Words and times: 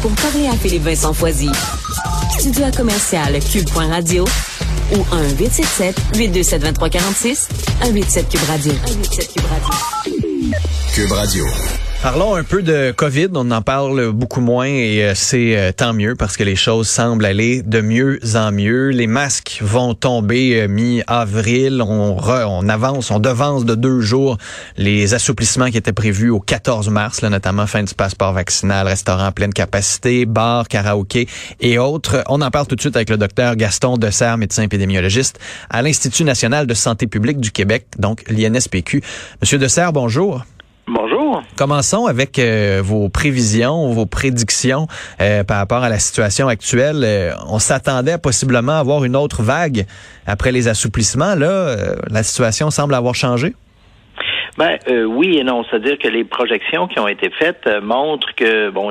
pour 0.00 0.10
parler 0.12 0.46
à 0.46 0.52
Philippe 0.52 0.82
Vincent 0.82 1.12
Foisy. 1.12 1.50
Studio 2.38 2.64
à 2.64 2.70
commercial 2.70 3.38
cube.radio 3.40 4.24
ou 4.92 5.04
1 5.12 5.28
877 5.38 5.96
827 6.16 6.60
2346 6.62 7.48
187 7.80 8.28
Cube 8.28 8.40
Radio. 8.48 8.72
187 8.86 9.32
Cube 9.32 9.46
Radio. 9.46 9.68
Cube 10.94 11.12
Radio. 11.12 11.77
Parlons 12.00 12.36
un 12.36 12.44
peu 12.44 12.62
de 12.62 12.92
COVID. 12.92 13.30
On 13.34 13.50
en 13.50 13.60
parle 13.60 14.12
beaucoup 14.12 14.40
moins 14.40 14.68
et 14.68 15.02
euh, 15.02 15.14
c'est 15.16 15.56
euh, 15.56 15.72
tant 15.72 15.92
mieux 15.92 16.14
parce 16.14 16.36
que 16.36 16.44
les 16.44 16.54
choses 16.54 16.88
semblent 16.88 17.24
aller 17.24 17.60
de 17.62 17.80
mieux 17.80 18.20
en 18.36 18.52
mieux. 18.52 18.90
Les 18.90 19.08
masques 19.08 19.58
vont 19.62 19.94
tomber 19.94 20.60
euh, 20.60 20.68
mi-avril. 20.68 21.82
On, 21.82 22.16
on 22.16 22.68
avance, 22.68 23.10
on 23.10 23.18
devance 23.18 23.64
de 23.64 23.74
deux 23.74 24.00
jours 24.00 24.38
les 24.76 25.12
assouplissements 25.12 25.70
qui 25.70 25.76
étaient 25.76 25.92
prévus 25.92 26.30
au 26.30 26.38
14 26.38 26.88
mars, 26.88 27.20
notamment 27.24 27.66
fin 27.66 27.82
du 27.82 27.94
passeport 27.94 28.32
vaccinal, 28.32 28.86
restaurant 28.86 29.26
à 29.26 29.32
pleine 29.32 29.52
capacité, 29.52 30.24
bar, 30.24 30.68
karaoké 30.68 31.26
et 31.60 31.78
autres. 31.78 32.22
On 32.28 32.40
en 32.42 32.50
parle 32.52 32.68
tout 32.68 32.76
de 32.76 32.80
suite 32.80 32.94
avec 32.94 33.10
le 33.10 33.16
docteur 33.16 33.56
Gaston 33.56 33.96
Dessert, 33.96 34.38
médecin 34.38 34.62
épidémiologiste 34.62 35.40
à 35.68 35.82
l'Institut 35.82 36.22
national 36.22 36.68
de 36.68 36.74
santé 36.74 37.08
publique 37.08 37.40
du 37.40 37.50
Québec, 37.50 37.86
donc 37.98 38.22
l'INSPQ. 38.28 39.02
Monsieur 39.42 39.58
Dessert, 39.58 39.92
bonjour. 39.92 40.44
Commençons 41.56 42.06
avec 42.06 42.38
euh, 42.38 42.80
vos 42.84 43.08
prévisions, 43.08 43.92
vos 43.92 44.06
prédictions 44.06 44.86
euh, 45.20 45.44
par 45.44 45.58
rapport 45.58 45.82
à 45.82 45.88
la 45.88 45.98
situation 45.98 46.48
actuelle. 46.48 47.02
Euh, 47.04 47.34
on 47.48 47.58
s'attendait 47.58 48.12
à 48.12 48.18
possiblement 48.18 48.78
avoir 48.78 49.04
une 49.04 49.16
autre 49.16 49.42
vague 49.42 49.86
après 50.26 50.52
les 50.52 50.68
assouplissements. 50.68 51.34
Là, 51.34 51.76
la 52.08 52.22
situation 52.22 52.70
semble 52.70 52.94
avoir 52.94 53.14
changé. 53.14 53.54
Ben 54.58 54.76
euh, 54.88 55.04
oui 55.04 55.38
et 55.38 55.44
non, 55.44 55.62
c'est-à-dire 55.62 55.98
que 55.98 56.08
les 56.08 56.24
projections 56.24 56.88
qui 56.88 56.98
ont 56.98 57.06
été 57.06 57.30
faites 57.30 57.64
euh, 57.68 57.80
montrent 57.80 58.34
que 58.34 58.70
bon, 58.70 58.90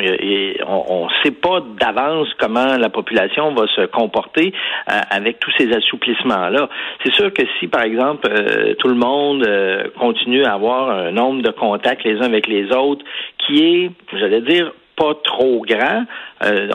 on 0.65 1.07
ne 1.07 1.23
sait 1.23 1.31
pas 1.31 1.61
d'avance 1.77 2.29
comment 2.39 2.77
la 2.77 2.87
population 2.87 3.53
va 3.53 3.67
se 3.75 3.85
comporter 3.87 4.53
euh, 4.89 4.93
avec 5.09 5.41
tous 5.41 5.51
ces 5.57 5.73
assouplissements 5.73 6.47
là. 6.47 6.69
C'est 7.03 7.13
sûr 7.13 7.33
que 7.33 7.43
si 7.59 7.67
par 7.67 7.83
exemple 7.83 8.29
tout 8.79 8.87
le 8.87 8.95
monde 8.95 9.45
continue 9.99 10.45
à 10.45 10.53
avoir 10.53 10.89
un 10.89 11.11
nombre 11.11 11.41
de 11.41 11.51
contacts 11.51 12.05
les 12.05 12.15
uns 12.19 12.27
avec 12.27 12.47
les 12.47 12.71
autres 12.71 13.03
qui 13.45 13.61
est, 13.61 13.91
j'allais 14.17 14.41
dire, 14.41 14.71
pas 14.95 15.15
trop 15.21 15.63
grand, 15.67 16.05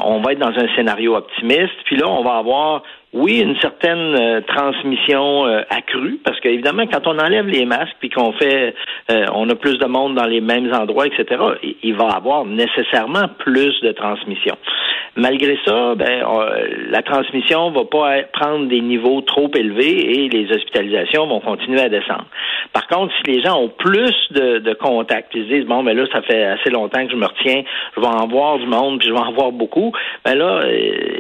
on 0.05 0.21
va 0.21 0.33
être 0.33 0.39
dans 0.39 0.57
un 0.57 0.69
scénario 0.77 1.17
optimiste. 1.17 1.75
Puis 1.87 1.97
là, 1.97 2.09
on 2.09 2.23
va 2.23 2.37
avoir 2.37 2.83
oui, 3.13 3.41
une 3.41 3.57
certaine 3.61 4.17
euh, 4.19 4.41
transmission 4.41 5.47
euh, 5.47 5.61
accrue, 5.69 6.19
parce 6.25 6.41
qu'évidemment, 6.41 6.87
quand 6.87 7.07
on 7.07 7.19
enlève 7.19 7.47
les 7.47 7.67
masques 7.67 7.97
puis 8.01 8.09
qu'on 8.09 8.33
fait, 8.33 8.75
euh, 9.11 9.27
on 9.35 9.49
a 9.51 9.55
plus 9.55 9.79
de 9.79 9.85
monde 9.85 10.15
dans 10.15 10.25
les 10.25 10.41
mêmes 10.41 10.73
endroits, 10.73 11.07
etc., 11.07 11.43
il, 11.83 11.95
va 11.95 12.07
avoir 12.07 12.47
nécessairement 12.47 13.29
plus 13.39 13.79
de 13.83 13.93
transmission. 13.93 14.57
Malgré 15.15 15.59
ça, 15.67 15.95
ben, 15.95 16.25
la 16.89 17.03
transmission 17.03 17.71
va 17.71 17.85
pas 17.85 18.23
prendre 18.33 18.67
des 18.67 18.81
niveaux 18.81 19.21
trop 19.21 19.51
élevés 19.55 20.25
et 20.25 20.29
les 20.31 20.51
hospitalisations 20.51 21.27
vont 21.27 21.41
continuer 21.41 21.83
à 21.83 21.91
descendre. 21.91 22.25
Par 22.73 22.87
contre, 22.87 23.13
si 23.19 23.31
les 23.31 23.43
gens 23.43 23.61
ont 23.61 23.69
plus 23.69 24.15
de, 24.31 24.59
de 24.59 24.73
contacts, 24.73 25.33
ils 25.35 25.45
se 25.45 25.49
disent 25.49 25.67
bon, 25.67 25.83
mais 25.83 25.95
ben 25.95 26.03
là, 26.03 26.09
ça 26.13 26.23
fait 26.23 26.45
assez 26.45 26.71
longtemps 26.71 27.05
que 27.05 27.13
je 27.13 27.17
me 27.17 27.27
retiens, 27.27 27.63
je 27.95 28.01
vais 28.01 28.07
en 28.07 28.27
voir 28.27 28.59
du 28.59 28.67
monde, 28.67 29.01
puis 29.01 29.09
je 29.09 29.13
vais 29.13 29.21
en 29.21 29.33
voir 29.33 29.53
beaucoup, 29.53 29.93
ben 30.25 30.35
là, 30.35 30.63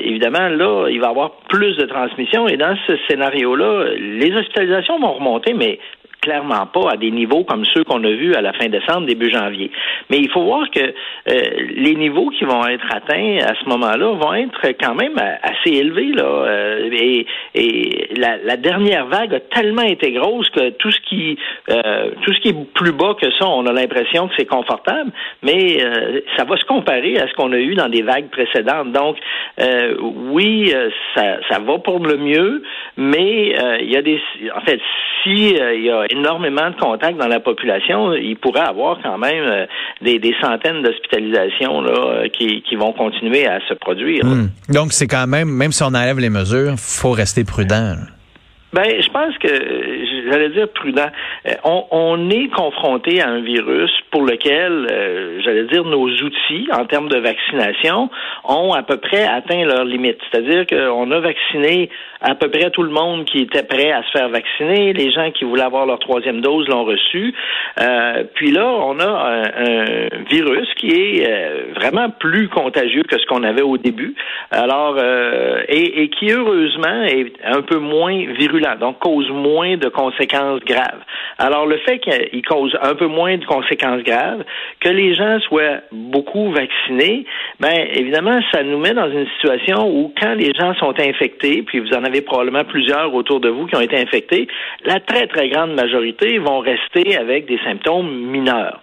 évidemment, 0.01 0.49
là, 0.49 0.89
il 0.89 0.99
va 0.99 1.09
y 1.09 1.11
avoir 1.11 1.33
plus 1.51 1.77
de 1.77 1.83
de 1.83 1.87
transmission. 1.87 2.49
Et 2.49 2.57
dans 2.57 2.77
ce 2.87 2.97
scénario-là, 3.09 3.95
les 3.97 4.35
hospitalisations 4.35 4.99
vont 4.99 5.13
remonter, 5.15 5.53
mais 5.53 5.79
clairement 6.23 6.67
pas 6.67 6.93
à 6.93 6.97
des 6.97 7.11
niveaux 7.11 7.45
comme 7.45 7.65
ceux 7.75 7.85
qu'on 7.85 8.03
a 8.05 8.11
vus 8.11 8.35
à 8.35 8.41
la 8.41 8.53
fin 8.53 8.69
décembre, 8.69 9.07
début 9.07 9.31
janvier. 9.31 9.71
Mais 10.09 10.19
il 10.19 10.31
faut 10.31 10.45
voir 10.45 10.71
que 10.71 10.81
euh, 10.81 11.41
les 11.77 11.95
niveaux 11.97 12.31
qui 12.31 12.45
vont 12.45 12.65
être 12.67 12.87
atteints 12.91 13.39
à 13.45 13.55
ce 13.61 13.69
moment-là 13.69 14.13
vont 14.13 14.33
être 14.35 14.69
quand 14.81 14.95
même 14.95 15.17
assez 15.43 15.77
élevés. 15.77 16.13
Là, 16.13 16.25
euh, 16.25 16.91
et, 16.93 17.27
et 17.55 18.09
la, 18.17 18.57
dernière 18.57 19.07
vague 19.07 19.35
a 19.35 19.41
tellement 19.41 19.83
été 19.83 20.13
grosse 20.13 20.49
que 20.51 20.71
tout 20.71 20.93
ce 20.93 21.01
qui 21.01 21.37
euh, 21.69 22.11
tout 22.23 22.33
ce 22.33 22.41
qui 22.41 22.49
est 22.51 22.73
plus 22.75 22.93
bas 22.93 23.17
que 23.21 23.31
ça, 23.33 23.49
on 23.49 23.67
a 23.67 23.73
l'impression 23.73 24.29
que 24.29 24.35
c'est 24.37 24.47
confortable, 24.47 25.11
mais 25.43 25.79
ça 26.37 26.45
va 26.45 26.57
se 26.57 26.65
comparer 26.65 27.19
à 27.19 27.27
ce 27.27 27.35
qu'on 27.35 27.53
a 27.53 27.59
eu 27.59 27.75
dans 27.75 27.89
des 27.89 28.03
vagues 28.03 28.29
précédentes. 28.31 28.93
Donc 28.93 29.17
oui, 30.31 30.73
ça, 31.17 31.39
ça 31.51 31.59
va 31.59 31.79
pour 31.79 32.07
le 32.07 32.17
mieux, 32.19 32.63
mais 32.97 33.57
il 33.81 33.91
y 33.91 33.97
a 33.97 34.03
des 34.03 34.21
en 34.55 34.61
fait 34.61 34.81
si 35.23 35.57
il 35.57 35.83
y 35.83 35.91
a 35.91 36.07
énormément 36.13 36.71
de 36.71 36.77
contacts 36.77 37.19
dans 37.19 37.29
la 37.29 37.41
population, 37.41 38.13
il 38.15 38.37
pourrait 38.37 38.61
avoir 38.69 38.99
quand 39.03 39.19
même 39.19 39.45
euh, 39.45 39.67
des, 40.01 40.35
centaines 40.41 40.83
d'hospitalisations 40.83 41.85
euh, 41.85 42.29
qui, 42.29 42.63
qui, 42.63 42.77
vont 42.77 42.93
continuer 42.93 43.47
à 43.47 43.59
se 43.69 43.75
produire. 43.75 44.25
Hmm. 44.25 44.49
Donc, 44.69 44.93
c'est 44.93 45.07
quand 45.07 45.27
même, 45.27 45.49
même 45.49 45.73
si 45.73 45.83
on 45.83 45.87
enlève 45.87 46.19
les 46.19 46.31
mesures, 46.31 46.75
faut 46.77 47.13
rester 47.13 47.45
prudent. 47.45 47.97
Ben, 48.73 49.03
je 49.03 49.09
pense 49.11 49.37
que 49.37 49.49
j'allais 50.31 50.49
dire 50.49 50.67
prudent. 50.69 51.11
Euh, 51.47 51.51
on, 51.63 51.85
on, 51.91 52.31
est 52.31 52.49
confronté 52.49 53.21
à 53.21 53.29
un 53.29 53.41
virus 53.41 53.91
pour 54.11 54.23
lequel, 54.23 54.87
euh, 54.91 55.43
j'allais 55.45 55.65
dire, 55.65 55.85
nos 55.85 56.09
outils 56.09 56.67
en 56.73 56.87
termes 56.87 57.11
de 57.11 57.19
vaccination 57.19 58.09
ont 58.45 58.73
à 58.73 58.83
peu 58.83 58.97
près 58.97 59.25
atteint 59.25 59.67
leurs 59.67 59.85
limites. 59.85 60.21
C'est-à-dire 60.31 60.67
qu'on 60.67 61.11
a 61.11 61.21
vacciné 61.21 61.91
à 62.23 62.35
peu 62.35 62.49
près 62.49 62.71
tout 62.71 62.83
le 62.83 62.91
monde 62.91 63.27
qui 63.27 63.41
était 63.43 63.63
prêt 63.63 63.93
à 63.93 64.05
se 64.05 64.11
faire 64.13 64.31
vacciner. 64.31 64.95
Les 64.95 65.11
gens 65.11 65.31
qui 65.33 65.45
voulaient 65.45 65.65
avoir 65.65 65.85
leur 65.85 65.99
troisième 65.99 66.41
dose 66.41 66.67
l'ont 66.69 66.85
reçu. 66.85 67.35
Euh, 67.79 68.25
puis 68.35 68.53
là, 68.53 68.67
on 68.67 68.99
a 69.01 69.05
un, 69.05 70.23
virus 70.31 70.69
qui 70.77 70.89
est 70.89 71.75
vraiment 71.75 72.09
plus 72.09 72.49
contagieux 72.49 73.03
que 73.03 73.19
ce 73.19 73.27
qu'on 73.27 73.43
avait 73.43 73.63
au 73.63 73.77
début. 73.77 74.15
Alors, 74.51 74.97
et, 75.69 76.03
et 76.03 76.09
qui 76.09 76.31
heureusement 76.31 77.03
est 77.03 77.33
un 77.45 77.61
peu 77.61 77.79
moins 77.79 78.17
virulent 78.39 78.62
donc 78.79 78.99
cause 78.99 79.29
moins 79.31 79.77
de 79.77 79.89
conséquences 79.89 80.61
graves. 80.61 81.01
Alors 81.39 81.67
le 81.67 81.79
fait 81.79 81.99
qu'il 81.99 82.43
cause 82.43 82.77
un 82.83 82.95
peu 82.95 83.07
moins 83.07 83.37
de 83.37 83.45
conséquences 83.45 84.03
graves, 84.03 84.45
que 84.81 84.89
les 84.89 85.15
gens 85.15 85.41
soient 85.41 85.81
beaucoup 85.91 86.51
vaccinés, 86.51 87.25
ben 87.61 87.75
évidemment 87.95 88.41
ça 88.53 88.63
nous 88.63 88.79
met 88.79 88.95
dans 88.95 89.11
une 89.11 89.27
situation 89.35 89.89
où 89.89 90.13
quand 90.21 90.35
les 90.35 90.53
gens 90.55 90.75
sont 90.75 90.95
infectés, 90.99 91.63
puis 91.63 91.81
vous 91.81 91.93
en 91.95 92.05
avez 92.05 92.23
probablement 92.23 92.65
plusieurs 92.65 93.15
autour 93.15 93.41
de 93.41 93.49
vous 93.49 93.67
qui 93.67 93.77
ont 93.77 93.81
été 93.81 93.97
infectés, 93.97 94.49
la 94.85 95.01
très 95.01 95.27
très 95.27 95.49
grande 95.49 95.75
majorité 95.75 96.39
vont 96.39 96.61
rester 96.61 97.17
avec 97.17 97.47
des 97.47 97.59
symptômes 97.65 98.11
mineurs. 98.11 98.81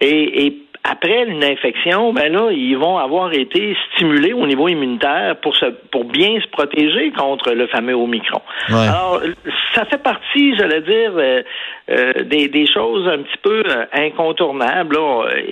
Et, 0.00 0.46
et 0.46 0.65
après 0.90 1.24
une 1.24 1.42
infection, 1.42 2.12
ben 2.12 2.32
là, 2.32 2.50
ils 2.50 2.76
vont 2.76 2.98
avoir 2.98 3.32
été 3.32 3.76
stimulés 3.92 4.32
au 4.32 4.46
niveau 4.46 4.68
immunitaire 4.68 5.36
pour 5.42 5.56
se, 5.56 5.66
pour 5.90 6.04
bien 6.04 6.40
se 6.40 6.46
protéger 6.48 7.10
contre 7.12 7.52
le 7.52 7.66
fameux 7.66 7.94
Omicron. 7.94 8.42
Alors, 8.68 9.20
ça 9.74 9.84
fait 9.84 10.02
partie, 10.02 10.56
j'allais 10.56 10.82
dire, 10.82 11.12
euh, 11.16 11.42
euh, 11.90 12.12
des, 12.24 12.48
des, 12.48 12.66
choses 12.66 13.08
un 13.08 13.18
petit 13.18 13.38
peu 13.42 13.62
euh, 13.66 13.84
incontournables. 13.92 14.96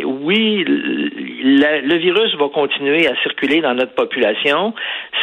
Oui, 0.04 0.64
le 0.66 1.96
virus 1.98 2.34
va 2.36 2.48
continuer 2.48 3.06
à 3.06 3.14
circuler 3.22 3.60
dans 3.60 3.74
notre 3.74 3.94
population. 3.94 4.74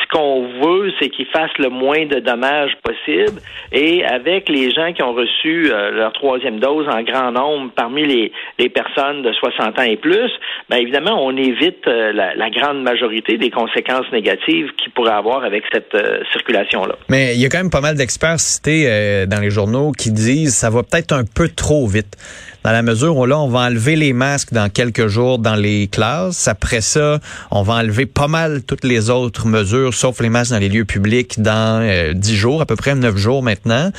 Ce 0.01 0.07
qu'on 0.07 0.47
veut, 0.61 0.91
c'est 0.99 1.09
qu'il 1.09 1.25
fasse 1.27 1.51
le 1.57 1.69
moins 1.69 2.05
de 2.05 2.19
dommages 2.19 2.73
possible. 2.83 3.41
Et 3.71 4.03
avec 4.05 4.49
les 4.49 4.71
gens 4.71 4.93
qui 4.93 5.03
ont 5.03 5.13
reçu 5.13 5.69
leur 5.69 6.13
troisième 6.13 6.59
dose 6.59 6.87
en 6.87 7.01
grand 7.03 7.31
nombre 7.31 7.71
parmi 7.75 8.05
les, 8.05 8.31
les 8.59 8.69
personnes 8.69 9.21
de 9.21 9.31
60 9.31 9.79
ans 9.79 9.83
et 9.83 9.97
plus, 10.01 10.29
bien 10.69 10.79
évidemment, 10.79 11.25
on 11.25 11.35
évite 11.37 11.87
euh, 11.87 12.11
la, 12.11 12.49
grande 12.49 12.83
majorité 12.83 13.37
des 13.37 13.49
conséquences 13.49 14.11
négatives 14.11 14.67
qu'il 14.77 14.91
pourrait 14.91 15.13
avoir 15.13 15.43
avec 15.43 15.63
cette 15.71 15.95
euh, 15.95 16.19
circulation-là. 16.33 16.95
Mais 17.09 17.35
il 17.35 17.41
y 17.41 17.45
a 17.45 17.49
quand 17.49 17.59
même 17.59 17.69
pas 17.69 17.81
mal 17.81 17.95
d'experts 17.95 18.39
cités 18.39 18.85
euh, 18.87 19.25
dans 19.25 19.39
les 19.39 19.49
journaux 19.49 19.91
qui 19.93 20.11
disent 20.11 20.55
ça 20.55 20.69
va 20.69 20.83
peut-être 20.83 21.13
un 21.13 21.23
peu 21.23 21.47
trop 21.47 21.87
vite. 21.87 22.17
Dans 22.63 22.71
la 22.71 22.81
mesure 22.81 23.17
où 23.17 23.25
là, 23.25 23.39
on 23.39 23.47
va 23.47 23.61
enlever 23.61 23.95
les 23.95 24.13
masques 24.13 24.53
dans 24.53 24.69
quelques 24.69 25.07
jours 25.07 25.39
dans 25.39 25.55
les 25.55 25.87
classes. 25.87 26.47
Après 26.47 26.81
ça, 26.81 27.19
on 27.49 27.63
va 27.63 27.75
enlever 27.75 28.05
pas 28.05 28.27
mal 28.27 28.63
toutes 28.63 28.83
les 28.83 29.09
autres 29.09 29.47
mesures, 29.47 29.93
sauf 29.93 30.19
les 30.19 30.29
masques 30.29 30.51
dans 30.51 30.59
les 30.59 30.69
lieux 30.69 30.85
publics, 30.85 31.41
dans 31.41 31.81
dix 32.13 32.35
jours, 32.35 32.61
à 32.61 32.65
peu 32.65 32.75
près 32.75 32.93
neuf 32.93 33.17
jours 33.17 33.41
maintenant. 33.41 33.91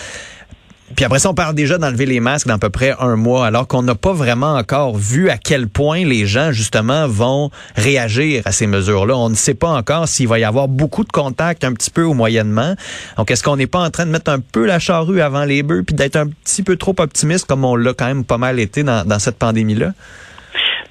Puis 0.96 1.04
après 1.04 1.18
ça, 1.18 1.30
on 1.30 1.34
parle 1.34 1.54
déjà 1.54 1.78
d'enlever 1.78 2.06
les 2.06 2.20
masques 2.20 2.46
dans 2.46 2.54
à 2.54 2.58
peu 2.58 2.70
près 2.70 2.94
un 2.98 3.16
mois, 3.16 3.46
alors 3.46 3.66
qu'on 3.66 3.82
n'a 3.82 3.94
pas 3.94 4.12
vraiment 4.12 4.54
encore 4.54 4.96
vu 4.96 5.30
à 5.30 5.38
quel 5.38 5.68
point 5.68 6.04
les 6.04 6.26
gens, 6.26 6.52
justement, 6.52 7.08
vont 7.08 7.50
réagir 7.76 8.42
à 8.44 8.52
ces 8.52 8.66
mesures-là. 8.66 9.16
On 9.16 9.30
ne 9.30 9.34
sait 9.34 9.54
pas 9.54 9.70
encore 9.70 10.06
s'il 10.06 10.28
va 10.28 10.38
y 10.38 10.44
avoir 10.44 10.68
beaucoup 10.68 11.04
de 11.04 11.10
contacts, 11.10 11.64
un 11.64 11.72
petit 11.72 11.90
peu 11.90 12.04
ou 12.04 12.14
moyennement. 12.14 12.74
Donc, 13.16 13.30
est-ce 13.30 13.42
qu'on 13.42 13.56
n'est 13.56 13.66
pas 13.66 13.80
en 13.80 13.90
train 13.90 14.06
de 14.06 14.10
mettre 14.10 14.30
un 14.30 14.40
peu 14.40 14.66
la 14.66 14.78
charrue 14.78 15.20
avant 15.20 15.44
les 15.44 15.62
bœufs, 15.62 15.82
puis 15.82 15.94
d'être 15.94 16.16
un 16.16 16.28
petit 16.28 16.62
peu 16.62 16.76
trop 16.76 16.94
optimiste, 16.98 17.46
comme 17.46 17.64
on 17.64 17.74
l'a 17.74 17.94
quand 17.94 18.06
même 18.06 18.24
pas 18.24 18.38
mal 18.38 18.60
été 18.60 18.82
dans, 18.82 19.06
dans 19.06 19.18
cette 19.18 19.38
pandémie-là? 19.38 19.92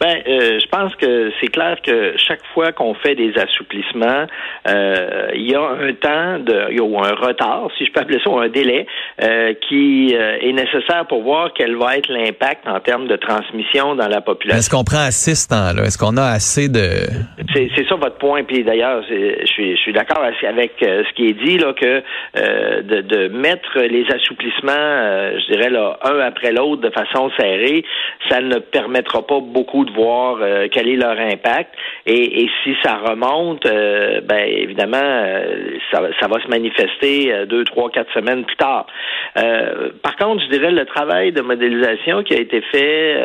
Ben, 0.02 0.18
euh, 0.28 0.60
je 0.60 0.68
pense 0.68 0.96
que 0.96 1.32
c'est 1.40 1.50
clair 1.50 1.78
que 1.86 2.16
chaque 2.18 2.44
fois 2.56 2.72
qu'on 2.72 2.96
fait 2.96 3.14
des 3.14 3.38
assouplissements, 3.38 4.26
euh, 4.68 5.30
il 5.36 5.48
y 5.48 5.54
a 5.54 5.62
un 5.62 5.94
temps 5.94 6.40
de, 6.40 6.82
ou 6.82 6.98
un 6.98 7.14
retard, 7.14 7.68
si 7.78 7.86
je 7.86 7.92
peux 7.92 8.00
appeler 8.00 8.18
ça, 8.24 8.32
ou 8.32 8.40
un 8.40 8.50
délai 8.50 8.88
euh, 9.22 9.54
qui 9.70 10.12
est 10.12 10.54
nécessaire 10.54 11.06
pour 11.08 11.22
voir 11.22 11.52
quel 11.54 11.76
va 11.76 11.98
être 11.98 12.10
l'impact 12.10 12.68
en 12.68 12.80
termes 12.80 13.08
de 13.08 13.16
transmission 13.16 13.94
dans 13.94 14.08
la 14.08 14.22
population. 14.22 14.58
Est-ce 14.58 14.72
qu'on 14.72 14.84
prend 14.84 15.06
assez 15.06 15.36
ce 15.36 15.48
temps-là? 15.50 15.84
Est-ce 15.84 16.00
qu'on 16.00 16.18
a 16.18 16.32
assez 16.32 16.68
de 16.68 17.06
C'est 17.54 17.88
ça 17.88 17.94
votre 17.94 18.18
point. 18.18 18.44
Puis 18.44 18.64
d'ailleurs, 18.64 19.04
je 19.08 19.46
suis, 19.46 19.76
je 19.76 19.82
suis 19.82 19.94
d'accord 19.94 20.24
avec 20.24 20.76
ce 20.80 21.14
qui 21.14 21.28
est 21.28 21.46
dit 21.46 21.60
là 21.60 21.74
que 21.74 22.02
de, 22.82 23.02
de, 23.02 23.28
mettre 23.28 23.80
les 23.80 24.06
assouplissements, 24.12 24.72
je 25.38 25.54
dirais 25.54 25.70
là, 25.70 26.00
un 26.04 26.20
après 26.22 26.52
l'autre 26.52 26.82
de 26.82 26.90
façon 26.90 27.30
serrée, 27.40 27.84
ça 28.30 28.42
ne 28.42 28.58
permettra 28.58 29.22
pas 29.28 29.40
beaucoup 29.40 29.86
de 29.86 29.91
voir 29.94 30.38
euh, 30.42 30.68
quel 30.72 30.90
est 30.90 30.96
leur 30.96 31.20
impact. 31.20 31.74
Et, 32.06 32.48
si 32.64 32.76
ça 32.84 32.98
remonte, 32.98 33.66
euh, 33.66 34.22
ben 34.22 34.46
évidemment, 34.48 34.98
euh, 35.02 35.78
ça, 35.92 36.02
ça, 36.20 36.28
va 36.28 36.42
se 36.42 36.48
manifester 36.48 37.46
deux, 37.48 37.64
trois, 37.64 37.90
quatre 37.90 38.12
semaines 38.14 38.44
plus 38.44 38.56
tard. 38.56 38.88
par 40.04 40.16
contre, 40.18 40.44
je 40.44 40.50
dirais 40.50 40.72
le 40.72 40.86
travail 40.86 41.32
de 41.32 41.42
modélisation 41.42 42.24
qui 42.24 42.34
a 42.34 42.40
été 42.40 42.62
fait 42.62 43.18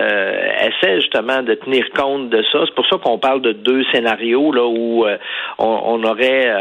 essaie 0.67 0.97
justement 0.97 1.43
de 1.43 1.55
tenir 1.55 1.85
compte 1.97 2.31
de 2.31 2.43
ça. 2.53 2.61
C'est 2.67 2.75
pour 2.75 2.87
ça 2.87 2.97
qu'on 2.99 3.19
parle 3.19 3.43
de 3.43 3.53
deux 3.53 3.85
scénarios 3.93 4.53
là 4.53 4.67
où 4.67 5.05
on, 5.59 6.05
aurait 6.05 6.53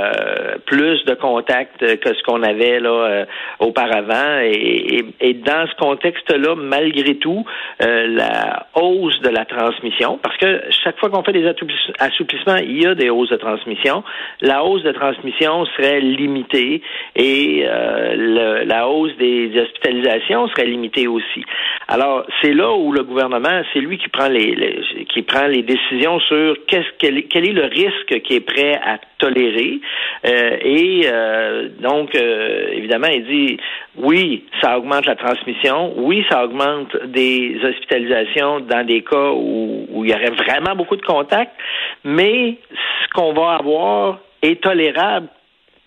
plus 0.66 1.04
de 1.06 1.14
contacts 1.16 1.80
que 1.80 2.14
ce 2.14 2.24
qu'on 2.24 2.44
avait 2.44 2.80
là 2.80 3.26
auparavant. 3.60 4.40
Et, 4.44 5.06
et, 5.20 5.34
dans 5.34 5.68
ce 5.68 5.76
contexte-là, 5.76 6.56
malgré 6.56 7.16
tout, 7.16 7.46
la 7.80 8.68
hausse 8.76 9.20
de 9.22 9.30
la 9.30 9.46
transmission, 9.46 9.95
parce 10.22 10.38
que 10.38 10.62
chaque 10.84 11.00
fois 11.00 11.10
qu'on 11.10 11.24
fait 11.24 11.34
des 11.34 11.48
assouplissements, 11.48 12.58
il 12.58 12.84
y 12.84 12.86
a 12.86 12.96
des 12.96 13.10
hausses 13.10 13.30
de 13.30 13.38
transmission. 13.38 14.04
La 14.42 14.64
hausse 14.64 14.84
de 14.84 14.92
transmission 14.92 15.66
serait 15.78 16.00
limitée 16.00 16.82
et 17.16 17.64
euh, 17.66 18.64
la 18.66 18.88
hausse 18.88 19.16
des 19.18 19.52
hospitalisations 19.58 20.48
serait 20.50 20.66
limitée 20.66 21.08
aussi. 21.08 21.44
Alors, 21.88 22.26
c'est 22.42 22.54
là 22.54 22.74
où 22.74 22.92
le 22.92 23.04
gouvernement, 23.04 23.62
c'est 23.74 23.80
lui 23.80 23.98
qui 23.98 24.10
prend 24.10 24.28
les, 24.28 24.82
qui 25.14 25.22
prend 25.22 25.48
les 25.48 25.64
décisions 25.64 26.20
sur 26.22 26.56
qu'est-ce 26.68 26.90
quel, 27.00 27.28
quel, 27.28 27.48
est 27.48 27.54
le 27.54 27.66
risque 27.66 28.22
qui 28.24 28.36
est 28.36 28.46
prêt 28.46 28.80
à 28.84 28.98
tolérer. 29.18 29.80
Euh, 30.26 30.58
et 30.62 31.02
euh, 31.06 31.70
donc, 31.80 32.16
évidemment, 32.16 33.08
il 33.08 33.26
dit 33.26 33.58
oui, 33.98 34.46
ça 34.62 34.78
augmente 34.78 35.06
la 35.06 35.16
transmission, 35.16 35.94
oui, 35.98 36.26
ça 36.30 36.46
augmente 36.46 36.96
des 37.06 37.58
hospitalisations 37.64 38.60
dans 38.62 38.86
des 38.86 39.02
cas 39.02 39.32
où, 39.32 39.88
où 39.90 40.04
il 40.04 40.12
y 40.12 40.14
aurait 40.14 40.32
vraiment 40.32 40.76
beaucoup 40.76 40.98
de 40.98 41.06
contacts, 41.06 41.56
mais 42.04 42.58
ce 42.72 43.10
qu'on 43.14 43.34
va 43.34 43.56
avoir 43.56 44.20
est 44.42 44.62
tolérable 44.62 45.28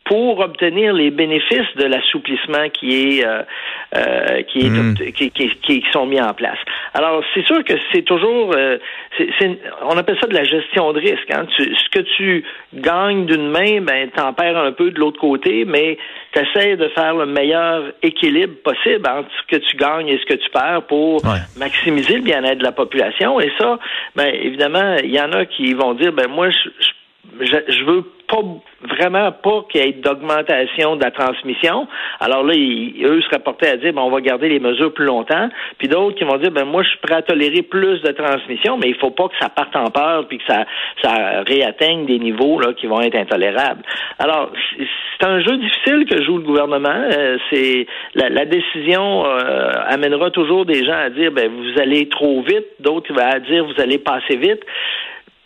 pour 0.09 0.41
obtenir 0.41 0.95
les 0.95 1.11
bénéfices 1.11 1.77
de 1.77 1.85
l'assouplissement 1.85 2.71
qui 2.73 3.19
est 3.19 3.27
euh, 3.27 3.43
euh 3.95 4.43
qui, 4.49 4.61
est, 4.61 4.71
mm. 4.71 4.95
qui, 5.15 5.31
qui, 5.31 5.51
qui, 5.61 5.85
sont 5.93 6.07
mis 6.07 6.21
en 6.21 6.33
place. 6.33 6.59
Alors 6.95 7.23
c'est 7.35 7.47
sûr 7.47 7.63
que 7.63 7.75
c'est 7.93 8.03
toujours 8.03 8.55
euh, 8.57 8.79
on 9.83 9.97
appelle 9.99 10.17
ça 10.21 10.27
de 10.27 10.35
la 10.35 10.45
gestion 10.45 10.93
de 10.95 11.01
risque. 11.01 11.31
Hein. 11.31 11.47
ce 11.59 11.89
que 11.91 12.01
tu 12.17 12.45
gagnes 12.73 13.27
d'une 13.27 13.51
main, 13.51 13.83
ben 13.83 14.09
t'en 14.17 14.33
perds 14.33 14.57
un 14.57 14.73
peu 14.73 14.91
de 14.91 14.99
l'autre 14.99 15.21
côté, 15.21 15.67
mais 15.67 15.99
tu 16.33 16.41
essaies 16.41 16.77
de 16.77 16.89
faire 16.89 17.15
le 17.15 17.27
meilleur 17.27 17.93
équilibre 18.03 18.55
possible 18.65 19.07
entre 19.07 19.29
ce 19.41 19.57
que 19.57 19.63
tu 19.63 19.77
gagnes 19.77 20.09
et 20.09 20.19
ce 20.19 20.25
que 20.25 20.39
tu 20.43 20.51
perds 20.51 20.83
pour 20.89 21.21
maximiser 21.59 22.15
le 22.15 22.23
bien-être 22.23 22.59
de 22.59 22.65
la 22.65 22.73
population. 22.73 23.41
Et 23.41 23.53
ça, 23.59 23.79
ben 24.17 24.33
évidemment, 24.35 24.97
il 25.05 25.11
y 25.11 25.21
en 25.21 25.33
a 25.33 25.45
qui 25.45 25.75
vont 25.75 25.93
dire 25.93 26.13
ben 26.13 26.29
moi 26.29 26.49
je, 26.49 26.71
je, 27.41 27.57
je 27.69 27.85
veux 27.85 28.05
pas 28.29 28.43
vraiment 28.97 29.33
pas 29.33 29.65
qu'il 29.71 29.81
y 29.81 29.89
ait 29.89 29.93
d'augmentation 29.93 30.97
de 30.97 31.03
la 31.03 31.11
transmission. 31.11 31.89
Alors 32.21 32.45
là, 32.45 32.55
eux 32.55 33.21
se 33.23 33.31
rapportaient 33.31 33.71
à 33.71 33.77
dire 33.77 33.93
ben, 33.93 34.03
on 34.03 34.11
va 34.11 34.21
garder 34.21 34.49
les 34.49 34.61
mesures 34.61 34.93
plus 34.93 35.07
longtemps. 35.07 35.49
Puis 35.79 35.89
d'autres 35.89 36.17
qui 36.17 36.25
vont 36.25 36.37
dire 36.37 36.51
ben 36.51 36.65
moi 36.65 36.83
je 36.83 36.91
suis 36.91 36.99
prêt 36.99 37.17
à 37.17 37.23
tolérer 37.23 37.63
plus 37.63 38.01
de 38.03 38.13
transmission, 38.13 38.79
mais 38.79 38.91
il 38.91 38.97
faut 38.97 39.11
pas 39.11 39.29
que 39.29 39.35
ça 39.41 39.49
parte 39.49 39.75
en 39.75 39.91
peur 39.91 40.29
puis 40.29 40.39
que 40.39 40.45
ça 40.47 40.67
ça 41.03 41.43
réatteigne 41.47 42.07
des 42.07 42.19
niveaux 42.19 42.61
là 42.61 42.73
qui 42.75 42.87
vont 42.87 43.01
être 43.01 43.17
intolérables. 43.17 43.83
Alors 44.19 44.53
c'est 44.77 45.27
un 45.27 45.41
jeu 45.41 45.57
difficile 45.57 46.05
que 46.05 46.23
joue 46.23 46.39
le 46.39 46.45
gouvernement. 46.45 46.89
Euh, 47.13 47.39
c'est 47.51 47.87
la, 48.15 48.45
décision 48.45 49.27
euh, 49.27 49.73
amènera 49.89 50.31
toujours 50.31 50.65
des 50.65 50.85
gens 50.85 50.99
à 50.99 51.11
dire 51.11 51.33
ben 51.33 51.51
vous 51.51 51.81
allez 51.81 52.09
trop 52.09 52.43
vite, 52.43 52.67
d'autres 52.81 53.13
vont 53.13 53.41
dire 53.49 53.65
vous 53.65 53.81
allez 53.81 53.99
passer 53.99 54.37
vite 54.37 54.63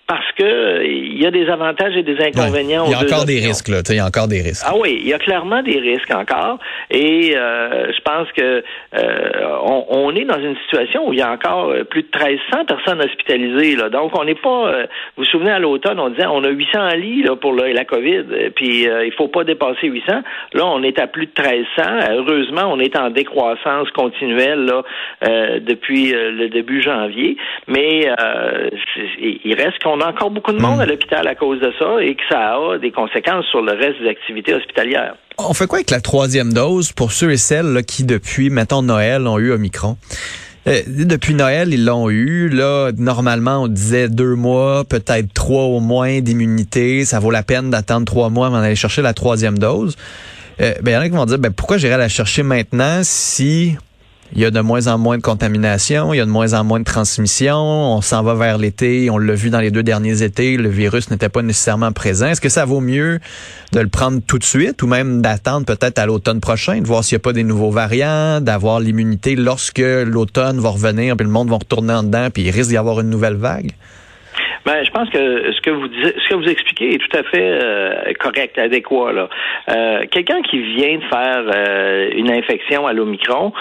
parce 0.07 0.31
que 0.37 0.85
il 0.85 1.21
y 1.23 1.27
a 1.27 1.31
des 1.31 1.49
avantages 1.49 1.97
et 1.97 2.03
des 2.03 2.19
inconvénients. 2.21 2.85
il 2.87 2.93
y 2.93 2.95
a 2.95 3.01
encore 3.01 3.25
des 3.25 3.39
risques 3.39 3.69
là. 3.69 3.83
Il 3.89 3.97
y 3.97 4.01
a 4.01 4.07
encore 4.07 4.29
des 4.29 4.43
risques. 4.43 4.65
Ah 4.67 4.75
oui, 4.77 4.99
il 5.01 5.09
y 5.09 5.15
a 5.15 5.19
clairement 5.19 5.63
des 5.63 5.79
risques 5.79 6.11
encore. 6.13 6.59
Et 6.91 7.35
euh, 7.37 7.93
je 7.93 8.01
pense 8.03 8.31
que 8.33 8.63
euh, 8.95 9.31
on, 9.89 10.15
est 10.15 10.25
dans 10.25 10.41
une 10.41 10.57
situation 10.65 11.09
où 11.09 11.13
il 11.13 11.21
y 11.21 11.23
a 11.23 11.31
encore 11.31 11.71
euh, 11.71 11.85
plus 11.85 12.03
de 12.03 12.09
1300 12.19 12.65
personnes 12.67 13.01
hospitalisées. 13.01 13.77
Là. 13.77 13.89
Donc 13.89 14.19
on 14.19 14.25
n'est 14.25 14.35
pas. 14.35 14.73
vous 15.17 15.23
vous 15.23 15.25
souvenez 15.25 15.53
à 15.53 15.59
l'automne, 15.59 15.99
on 16.01 16.11
disait 16.11 16.27
on 16.27 16.43
a 16.45 16.51
800 16.51 16.89
lits 16.97 17.23
là, 17.23 17.37
pour 17.37 17.55
la, 17.55 17.73
la 17.73 17.85
COVID. 17.85 18.25
Puis 18.57 18.85
il 18.85 19.13
faut 19.17 19.29
pas 19.29 19.45
dépasser 19.45 19.87
800. 19.87 20.23
Là, 20.55 20.67
on 20.67 20.83
est 20.83 20.99
à 20.99 21.07
plus 21.07 21.27
de 21.27 21.33
1300. 21.41 22.13
Heureusement, 22.13 22.71
on 22.73 22.81
est 22.81 22.97
en 22.97 23.11
décroissance 23.11 23.91
continuelle 23.93 24.65
là 24.65 24.83
depuis 25.61 26.13
le 26.13 26.49
début 26.49 26.83
janvier. 26.83 27.37
Mais 27.69 28.09
il 29.45 29.55
reste 29.55 29.83
qu'on 29.83 29.92
a 30.01 30.09
encore 30.09 30.31
beaucoup 30.31 30.53
de 30.53 30.59
monde 30.59 30.81
à 30.81 30.87
hmm. 30.87 30.89
l'hôpital 30.89 31.27
à 31.27 31.35
cause 31.35 31.61
de 31.61 31.73
ça 31.79 32.03
et 32.03 32.15
que 32.15 32.23
ça 32.29 32.55
a 32.55 32.79
des 32.79 32.91
conséquences 32.91 33.47
sur 33.47 33.63
le 33.63 33.73
reste 33.73 34.01
des 34.01 34.09
activités 34.09 34.55
hospitalières. 34.55 35.15
On 35.39 35.55
fait 35.55 35.67
quoi 35.67 35.79
avec 35.79 35.91
la 35.91 36.01
troisième 36.01 36.53
dose 36.53 36.93
pour 36.93 37.13
ceux 37.13 37.33
et 37.33 37.37
celles 37.37 37.85
qui, 37.87 38.05
depuis, 38.05 38.51
mettons, 38.51 38.83
Noël, 38.83 39.27
ont 39.27 39.39
eu 39.39 39.53
Omicron? 39.53 39.97
Euh, 40.69 40.81
depuis 40.87 41.35
Noël, 41.35 41.73
ils 41.73 41.85
l'ont 41.85 42.09
eu. 42.11 42.49
Là, 42.49 42.93
normalement, 42.97 43.63
on 43.63 43.69
disait 43.69 44.09
deux 44.09 44.35
mois, 44.35 44.85
peut-être 44.85 45.33
trois 45.33 45.65
au 45.65 45.81
moins 45.81 46.21
d'immunité. 46.21 47.05
Ça 47.05 47.19
vaut 47.19 47.31
la 47.31 47.43
peine 47.43 47.71
d'attendre 47.71 48.07
trois 48.07 48.31
mois 48.31 48.47
avant 48.47 48.61
d'aller 48.61 48.77
chercher 48.77 49.03
la 49.03 49.15
troisième 49.15 49.59
dose. 49.59 49.97
Euh, 50.61 50.75
ben, 50.83 50.93
il 50.93 50.95
y 50.95 50.97
en 50.97 51.01
a 51.01 51.09
qui 51.09 51.17
vont 51.17 51.27
dire, 51.27 51.39
ben, 51.39 51.53
pourquoi 51.53 51.79
j'irai 51.79 51.97
la 51.97 52.09
chercher 52.09 52.43
maintenant 52.43 53.01
si 53.03 53.77
il 54.35 54.41
y 54.41 54.45
a 54.45 54.51
de 54.51 54.61
moins 54.61 54.87
en 54.87 54.97
moins 54.97 55.19
de 55.19 55.23
contamination, 55.23 56.15
il 56.15 56.17
y 56.17 56.21
a 56.21 56.25
de 56.25 56.31
moins 56.31 56.55
en 56.55 56.65
moins 56.65 56.81
de 56.81 56.85
transmission, 56.85 57.57
on 57.57 58.01
s'en 58.01 58.23
va 58.23 58.35
vers 58.35 58.57
l'été, 58.57 59.11
on 59.11 59.19
l'a 59.19 59.35
vu 59.35 59.51
dans 59.51 59.61
les 59.61 59.71
deux 59.71 59.83
derniers 59.83 60.23
étés, 60.23 60.57
le 60.57 60.71
virus 60.71 61.11
n'était 61.11 61.29
pas 61.29 61.43
nécessairement 61.43 61.93
présent. 61.93 62.29
Est-ce 62.29 62.41
que 62.41 62.49
ça 62.49 62.65
vaut 62.65 62.81
mieux 62.81 63.21
de 63.73 63.81
le 63.81 63.89
prendre 63.89 64.21
tout 64.27 64.39
de 64.39 64.45
suite 64.45 64.83
ou 64.83 64.87
même 64.87 65.21
d'attendre 65.21 65.67
peut-être 65.67 65.99
à 65.99 66.07
l'automne 66.07 66.41
prochain, 66.41 66.81
de 66.81 66.87
voir 66.87 67.05
s'il 67.05 67.17
n'y 67.17 67.21
a 67.21 67.25
pas 67.25 67.33
des 67.33 67.45
nouveaux 67.45 67.71
variants, 67.71 68.41
d'avoir 68.41 68.81
l'immunité 68.81 69.37
lorsque 69.37 69.79
l'automne 69.79 70.59
va 70.61 70.71
revenir, 70.71 71.17
puis 71.17 71.27
le 71.27 71.33
monde 71.33 71.51
va 71.51 71.57
retourner 71.57 71.93
en 71.93 72.03
dedans, 72.03 72.29
puis 72.33 72.45
il 72.45 72.51
risque 72.51 72.71
d'y 72.71 72.77
avoir 72.77 73.01
une 73.01 73.11
nouvelle 73.11 73.37
vague? 73.37 73.73
Ben, 74.65 74.85
je 74.85 74.91
pense 74.91 75.11
que 75.11 75.53
ce 75.53 75.61
que 75.61 75.71
vous 75.71 75.89
ce 75.89 76.29
que 76.29 76.35
vous 76.35 76.49
expliquez 76.49 76.95
est 76.95 76.99
tout 76.99 77.17
à 77.17 77.23
fait 77.25 77.59
euh, 77.63 78.13
correct, 78.21 78.59
adéquat. 78.59 79.13
Là. 79.13 79.29
Euh, 79.69 80.03
quelqu'un 80.11 80.41
qui 80.43 80.59
vient 80.59 80.99
de 80.99 81.05
faire 81.05 81.45
euh, 81.55 82.11
une 82.15 82.31
infection 82.31 82.87
à 82.87 82.93
l'Omicron, 82.93 83.53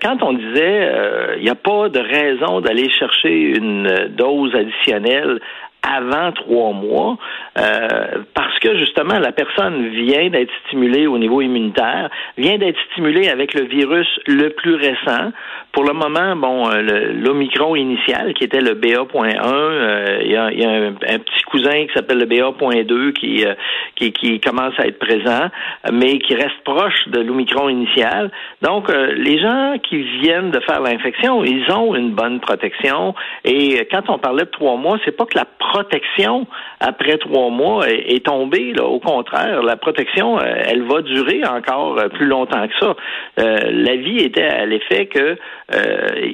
quand 0.00 0.22
on 0.22 0.32
disait 0.32 0.90
il 1.38 1.42
n'y 1.42 1.50
a 1.50 1.54
pas 1.54 1.88
de 1.88 1.98
raison 1.98 2.60
d'aller 2.60 2.88
chercher 2.90 3.56
une 3.56 4.08
dose 4.16 4.54
additionnelle 4.54 5.40
avant 5.86 6.32
trois 6.32 6.72
mois, 6.72 7.16
parce 7.54 8.58
que 8.60 8.78
justement 8.78 9.18
la 9.18 9.32
personne 9.32 9.88
vient 9.88 10.28
d'être 10.30 10.50
stimulée 10.66 11.06
au 11.06 11.18
niveau 11.18 11.40
immunitaire, 11.40 12.10
vient 12.36 12.58
d'être 12.58 12.78
stimulée 12.92 13.28
avec 13.28 13.54
le 13.54 13.64
virus 13.66 14.08
le 14.26 14.50
plus 14.50 14.74
récent. 14.74 15.32
Pour 15.72 15.84
le 15.84 15.92
moment, 15.92 16.36
bon, 16.36 16.68
l'Omicron 16.68 17.76
initial, 17.76 18.32
qui 18.34 18.44
était 18.44 18.60
le 18.60 18.74
BA.1, 18.74 20.22
il 20.22 20.30
y 20.30 20.36
a 20.36 20.50
il 20.50 20.60
y 20.60 20.64
a 20.64 20.70
un, 20.70 20.92
petit 20.92 21.43
qui 21.62 21.94
s'appelle 21.94 22.18
le 22.18 22.26
BA.2 22.26 23.12
qui, 23.12 23.44
euh, 23.44 23.54
qui, 23.96 24.12
qui 24.12 24.40
commence 24.40 24.74
à 24.78 24.86
être 24.86 24.98
présent, 24.98 25.48
mais 25.92 26.18
qui 26.18 26.34
reste 26.34 26.60
proche 26.64 27.08
de 27.08 27.24
initial. 27.68 28.30
Donc, 28.62 28.90
euh, 28.90 29.12
les 29.16 29.38
gens 29.38 29.74
qui 29.82 30.02
viennent 30.20 30.50
de 30.50 30.60
faire 30.60 30.80
l'infection, 30.80 31.44
ils 31.44 31.70
ont 31.70 31.94
une 31.94 32.12
bonne 32.12 32.40
protection. 32.40 33.14
Et 33.44 33.86
quand 33.90 34.08
on 34.08 34.18
parlait 34.18 34.44
de 34.44 34.50
trois 34.50 34.76
mois, 34.76 34.98
c'est 35.04 35.16
pas 35.16 35.26
que 35.26 35.36
la 35.36 35.44
protection 35.44 36.46
après 36.80 37.18
trois 37.18 37.50
mois 37.50 37.88
est, 37.88 38.24
tombée. 38.24 38.72
Là. 38.72 38.84
Au 38.84 39.00
contraire, 39.00 39.62
la 39.62 39.76
protection, 39.76 40.38
euh, 40.38 40.42
elle 40.66 40.82
va 40.82 41.02
durer 41.02 41.42
encore 41.44 41.96
plus 42.14 42.26
longtemps 42.26 42.66
que 42.68 42.74
ça. 42.80 42.94
la 43.36 43.96
vie 43.96 44.18
était 44.18 44.44
à 44.44 44.64
l'effet 44.64 45.06
que 45.06 45.36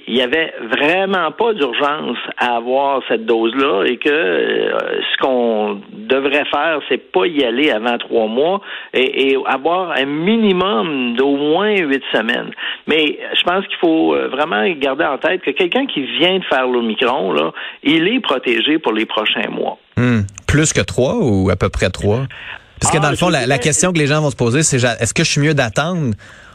il 0.06 0.14
y 0.14 0.22
avait 0.22 0.52
vraiment 0.62 1.30
pas 1.32 1.52
d'urgence 1.54 2.18
à 2.36 2.56
avoir 2.56 3.02
cette 3.08 3.26
dose-là 3.26 3.84
et 3.86 3.96
que 3.96 4.10
euh, 4.10 5.00
ce 5.12 5.16
qu'on 5.22 5.80
devrait 5.92 6.44
faire, 6.50 6.80
c'est 6.88 7.12
pas 7.12 7.26
y 7.26 7.44
aller 7.44 7.70
avant 7.70 7.98
trois 7.98 8.26
mois 8.26 8.60
et, 8.94 9.36
avoir 9.46 9.92
un 9.92 10.06
minimum 10.06 11.16
d'au 11.16 11.36
moins 11.36 11.76
huit 11.76 12.02
semaines. 12.12 12.50
Mais 12.86 13.18
je 13.36 13.42
pense 13.42 13.66
qu'il 13.66 13.76
faut 13.80 14.14
euh, 14.14 14.28
vraiment 14.28 14.68
garder 14.78 15.04
en 15.04 15.18
tête 15.18 15.42
que 15.42 15.50
quelqu'un 15.50 15.86
qui 15.86 16.02
vient 16.18 16.38
de 16.38 16.44
faire 16.44 16.66
l'Omicron, 16.66 17.32
là, 17.32 17.52
il 17.82 18.06
est 18.08 18.20
protégé 18.20 18.78
pour 18.78 18.92
les 18.92 19.06
prochains 19.06 19.48
mois. 19.50 19.78
Hmm. 19.96 20.20
Plus 20.46 20.72
que 20.72 20.80
trois 20.80 21.16
ou 21.16 21.50
à 21.50 21.56
peu 21.56 21.68
près 21.68 21.90
trois? 21.90 22.26
Parce 22.80 22.92
que 22.92 22.98
dans 22.98 23.10
le 23.10 23.16
fond, 23.16 23.28
la, 23.28 23.58
question 23.58 23.92
que 23.92 23.98
les 23.98 24.06
gens 24.06 24.22
vont 24.22 24.30
se 24.30 24.36
poser, 24.36 24.62
c'est 24.62 24.76
est-ce 24.76 25.12
que 25.12 25.22
je 25.22 25.30
suis 25.30 25.40
mieux 25.40 25.54
d'attendre 25.54 26.14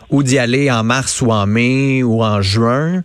ou 0.09 0.23
d'y 0.23 0.37
aller 0.37 0.71
en 0.71 0.83
mars 0.83 1.21
ou 1.21 1.31
en 1.31 1.45
mai 1.45 2.03
ou 2.03 2.23
en 2.23 2.41
juin, 2.41 3.03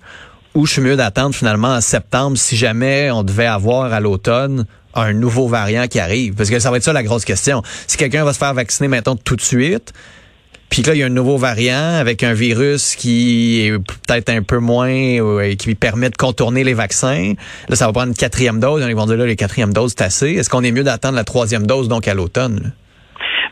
ou 0.54 0.66
je 0.66 0.72
suis 0.72 0.82
mieux 0.82 0.96
d'attendre 0.96 1.34
finalement 1.34 1.68
en 1.68 1.80
septembre 1.80 2.36
si 2.36 2.56
jamais 2.56 3.10
on 3.10 3.22
devait 3.22 3.46
avoir 3.46 3.92
à 3.92 4.00
l'automne 4.00 4.64
un 4.94 5.12
nouveau 5.12 5.48
variant 5.48 5.86
qui 5.86 5.98
arrive? 5.98 6.34
Parce 6.34 6.50
que 6.50 6.58
ça 6.58 6.70
va 6.70 6.78
être 6.78 6.84
ça 6.84 6.92
la 6.92 7.02
grosse 7.02 7.24
question. 7.24 7.62
Si 7.86 7.96
quelqu'un 7.96 8.24
va 8.24 8.32
se 8.32 8.38
faire 8.38 8.54
vacciner 8.54 8.88
maintenant 8.88 9.16
tout 9.16 9.36
de 9.36 9.40
suite, 9.40 9.92
puis 10.70 10.82
là, 10.82 10.94
il 10.94 10.98
y 10.98 11.02
a 11.02 11.06
un 11.06 11.10
nouveau 11.10 11.36
variant 11.36 11.94
avec 11.98 12.22
un 12.22 12.32
virus 12.32 12.94
qui 12.94 13.60
est 13.60 13.72
peut-être 13.72 14.30
un 14.30 14.42
peu 14.42 14.58
moins, 14.58 14.88
euh, 14.88 15.54
qui 15.56 15.74
permet 15.74 16.10
de 16.10 16.16
contourner 16.16 16.62
les 16.62 16.74
vaccins. 16.74 17.34
Là, 17.68 17.74
ça 17.74 17.86
va 17.86 17.92
prendre 17.92 18.08
une 18.08 18.14
quatrième 18.14 18.60
dose. 18.60 18.84
Ils 18.88 18.94
vont 18.94 19.06
dire 19.06 19.16
là, 19.16 19.26
les 19.26 19.34
quatrièmes 19.34 19.72
doses, 19.72 19.94
c'est 19.98 20.04
assez. 20.04 20.30
Est-ce 20.30 20.48
qu'on 20.48 20.62
est 20.62 20.70
mieux 20.70 20.84
d'attendre 20.84 21.16
la 21.16 21.24
troisième 21.24 21.66
dose, 21.66 21.88
donc 21.88 22.06
à 22.06 22.14
l'automne? 22.14 22.72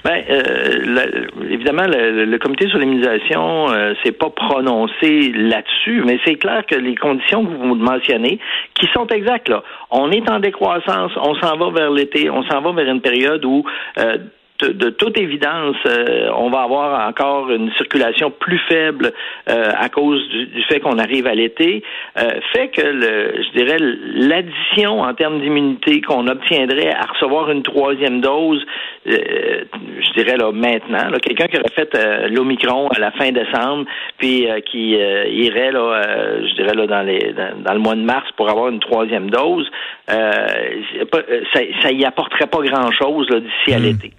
Ben, 0.08 0.24
euh, 0.30 1.26
évidemment, 1.50 1.84
le, 1.86 2.38
comité 2.38 2.66
sur 2.70 2.78
l'immunisation 2.78 3.70
euh, 3.70 3.92
s'est 4.02 4.12
pas 4.12 4.30
prononcé 4.30 5.32
là-dessus, 5.34 6.02
mais 6.02 6.18
c'est 6.24 6.36
clair 6.36 6.64
que 6.66 6.76
les 6.76 6.94
conditions 6.94 7.44
que 7.44 7.50
vous 7.50 7.74
mentionnez, 7.74 8.38
qui 8.72 8.86
sont 8.94 9.06
exactes 9.08 9.50
là, 9.50 9.62
on 9.90 10.10
est 10.10 10.30
en 10.30 10.40
décroissance, 10.40 11.12
on 11.16 11.34
s'en 11.34 11.58
va 11.58 11.68
vers 11.78 11.90
l'été, 11.90 12.30
on 12.30 12.42
s'en 12.44 12.62
va 12.62 12.72
vers 12.72 12.90
une 12.90 13.02
période 13.02 13.44
où 13.44 13.64
euh, 13.98 14.16
de, 14.60 14.90
toute 14.90 15.16
évidence, 15.18 15.76
euh, 15.86 16.30
on 16.34 16.50
va 16.50 16.62
avoir 16.62 17.08
encore 17.08 17.50
une 17.50 17.70
circulation 17.72 18.30
plus 18.30 18.58
faible 18.68 19.12
euh, 19.48 19.70
à 19.76 19.88
cause 19.88 20.20
du, 20.30 20.62
fait 20.64 20.80
qu'on 20.80 20.98
arrive 20.98 21.26
à 21.26 21.34
l'été, 21.34 21.82
euh, 22.18 22.28
fait 22.52 22.68
que 22.68 22.82
le, 22.82 23.42
je 23.42 23.58
dirais 23.58 23.76
l'addition 23.78 25.00
en 25.00 25.14
termes 25.14 25.40
d'immunité 25.40 26.00
qu'on 26.00 26.26
obtiendrait 26.26 26.92
à 26.92 27.02
recevoir 27.12 27.50
une 27.50 27.62
troisième 27.62 28.20
dose, 28.20 28.64
je 29.06 30.12
dirais 30.16 30.36
là 30.36 30.50
maintenant, 30.52 31.10
quelqu'un 31.22 31.46
qui 31.46 31.56
aurait 31.56 31.74
fait 31.74 32.28
l'omicron 32.28 32.88
à 32.88 32.98
la 32.98 33.12
fin 33.12 33.30
décembre, 33.30 33.86
puis 34.18 34.46
qui 34.66 34.90
irait 34.90 35.72
là, 35.72 36.02
je 36.42 36.54
dirais 36.54 36.74
là 36.74 36.86
dans 36.86 37.02
les 37.02 37.32
dans, 37.64 37.72
le 37.72 37.78
mois 37.78 37.94
de 37.94 38.02
mars 38.02 38.28
pour 38.36 38.50
avoir 38.50 38.68
une 38.68 38.80
troisième 38.80 39.30
dose, 39.30 39.70
ça, 40.08 41.60
ça 41.82 41.92
y 41.92 42.04
apporterait 42.04 42.46
pas 42.46 42.60
grand 42.62 42.90
chose 42.92 43.28
d'ici 43.28 43.74
à 43.74 43.78
hmm. 43.78 43.82
l'été. 43.82 44.12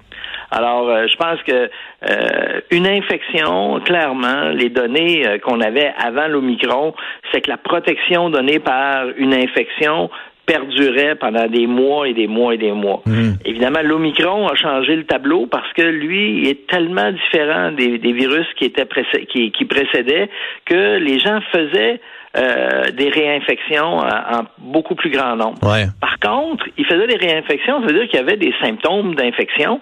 Alors, 0.52 0.90
euh, 0.90 1.08
je 1.08 1.16
pense 1.16 1.42
que 1.44 1.70
euh, 2.10 2.62
une 2.72 2.88
infection, 2.88 3.80
clairement, 3.82 4.50
les 4.50 4.70
données 4.70 5.28
euh, 5.28 5.38
qu'on 5.40 5.62
avait 5.62 5.94
avant 5.98 6.28
l'Omicron, 6.28 6.94
c'est 7.32 7.42
que 7.42 7.50
la 7.50 7.58
protection 7.58 8.30
donnée 8.30 8.60
par 8.60 9.06
une 9.18 9.34
infection 9.34 10.10
perdurait 10.46 11.14
pendant 11.14 11.46
des 11.46 11.68
mois 11.68 12.08
et 12.08 12.14
des 12.16 12.28
mois 12.28 12.56
et 12.56 12.58
des 12.58 12.72
mois. 12.72 13.04
Mmh. 13.06 13.34
Évidemment, 13.46 13.82
l'Omicron 13.84 14.48
a 14.48 14.56
changé 14.56 14.96
le 14.96 15.04
tableau 15.04 15.46
parce 15.46 15.72
que 15.74 15.84
lui 15.84 16.50
est 16.50 16.66
tellement 16.68 17.12
différent 17.12 17.72
des, 17.72 18.00
virus 18.00 18.48
qui 18.58 18.66
étaient 18.66 18.88
qui, 19.28 19.52
qui 19.52 19.66
précédaient 19.66 20.28
que 20.66 20.98
les 20.98 21.20
gens 21.20 21.40
faisaient 21.52 22.02
euh, 22.38 22.92
des 22.92 23.10
réinfections 23.10 23.98
en, 24.02 24.44
beaucoup 24.60 24.94
plus 24.94 25.10
grand 25.10 25.36
nombre. 25.36 25.58
Par 26.00 26.20
contre, 26.20 26.64
il 26.78 26.86
faisait 26.86 27.08
des 27.08 27.16
réinfections, 27.16 27.82
ça 27.82 27.88
veut 27.88 27.94
dire 27.94 28.08
qu'il 28.08 28.20
y 28.20 28.22
avait 28.22 28.38
des 28.38 28.54
symptômes 28.62 29.16
d'infection, 29.16 29.82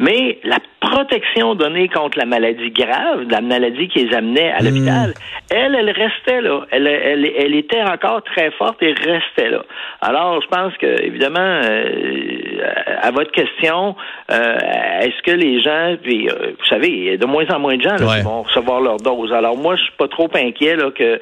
mais 0.00 0.38
la 0.44 0.58
protection 0.80 1.54
donnée 1.54 1.88
contre 1.88 2.18
la 2.18 2.24
maladie 2.24 2.70
grave, 2.70 3.26
la 3.28 3.42
maladie 3.42 3.86
qui 3.88 4.06
les 4.06 4.16
amenait 4.16 4.50
à 4.50 4.62
l'hôpital, 4.62 5.10
hmm. 5.10 5.39
Elle, 5.50 5.74
elle 5.74 5.90
restait 5.90 6.40
là. 6.40 6.60
Elle, 6.70 6.86
elle, 6.86 7.26
elle, 7.36 7.54
était 7.54 7.82
encore 7.82 8.22
très 8.22 8.50
forte 8.52 8.82
et 8.82 8.92
restait 8.92 9.50
là. 9.50 9.62
Alors, 10.00 10.40
je 10.40 10.46
pense 10.46 10.76
que, 10.76 11.02
évidemment, 11.02 11.40
euh, 11.40 12.72
à 13.02 13.10
votre 13.10 13.32
question, 13.32 13.96
euh, 14.30 14.56
est-ce 15.00 15.22
que 15.22 15.32
les 15.32 15.60
gens, 15.60 15.96
puis, 16.00 16.28
euh, 16.28 16.52
vous 16.58 16.66
savez, 16.66 16.88
il 16.88 17.04
y 17.04 17.10
a 17.10 17.16
de 17.16 17.26
moins 17.26 17.46
en 17.52 17.58
moins 17.58 17.76
de 17.76 17.82
gens 17.82 17.96
qui 17.96 18.22
vont 18.22 18.42
recevoir 18.42 18.80
leur 18.80 18.98
dose. 18.98 19.32
Alors, 19.32 19.56
moi, 19.56 19.74
je 19.74 19.82
suis 19.82 19.96
pas 19.98 20.08
trop 20.08 20.28
inquiet 20.34 20.76
là, 20.76 20.90
que 20.92 21.20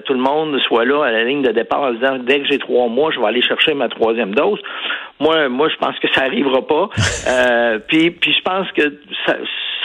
tout 0.00 0.14
le 0.14 0.20
monde 0.20 0.58
soit 0.60 0.84
là 0.84 1.04
à 1.04 1.10
la 1.10 1.24
ligne 1.24 1.42
de 1.42 1.50
départ 1.50 1.82
en 1.82 1.92
disant, 1.92 2.18
dès 2.18 2.40
que 2.40 2.46
j'ai 2.48 2.58
trois 2.58 2.88
mois, 2.88 3.10
je 3.10 3.18
vais 3.18 3.26
aller 3.26 3.42
chercher 3.42 3.74
ma 3.74 3.88
troisième 3.88 4.34
dose. 4.34 4.60
Moi, 5.18 5.48
moi, 5.48 5.68
je 5.68 5.76
pense 5.76 5.98
que 5.98 6.08
ça 6.12 6.22
arrivera 6.22 6.66
pas. 6.66 6.88
puis, 7.88 8.10
puis 8.12 8.32
je 8.32 8.42
pense 8.42 8.70
que 8.72 9.00
ça 9.26 9.36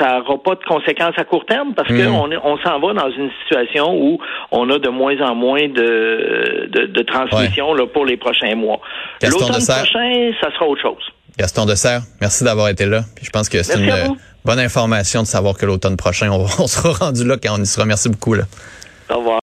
n'aura 0.06 0.42
pas 0.44 0.56
de 0.56 0.64
conséquences 0.68 1.16
à 1.18 1.24
court 1.24 1.46
terme 1.46 1.74
parce 1.74 1.88
qu'on 1.90 2.30
on 2.44 2.58
s'en 2.60 2.80
va 2.80 2.94
dans 2.94 3.12
une 3.12 3.30
situation 3.42 3.94
où 3.94 4.20
on 4.52 4.70
a 4.70 4.80
de 4.80 4.90
moins 4.90 5.20
en 5.22 5.36
moins 5.36 5.68
de, 5.68 6.70
de, 6.70 7.02
transmission 7.04 7.74
là, 7.74 7.86
pour 7.88 8.06
les 8.06 8.18
prochains 8.18 8.56
mois. 8.56 8.80
L'automne 9.22 9.50
prochain, 9.50 10.32
ça 10.42 10.52
sera 10.54 10.68
autre 10.68 10.82
chose. 10.82 11.04
Gaston 11.38 11.66
Dessert, 11.66 12.02
merci 12.20 12.44
d'avoir 12.44 12.70
été 12.70 12.86
là. 12.86 13.02
je 13.22 13.30
pense 13.30 13.48
que 13.48 13.64
c'est 13.64 13.80
une 13.80 14.16
bonne 14.44 14.60
information 14.60 15.22
de 15.22 15.28
savoir 15.28 15.56
que 15.56 15.66
l'automne 15.66 15.98
prochain, 15.98 16.30
on, 16.32 16.44
on, 16.60 16.68
sera 16.68 17.06
rendu 17.06 17.26
là 17.26 17.38
quand 17.42 17.58
on 17.58 17.62
y 17.62 17.66
sera. 17.66 17.86
Merci 17.86 18.10
beaucoup. 18.10 18.34
Là. 18.34 18.44
Au 19.10 19.18
revoir. 19.18 19.38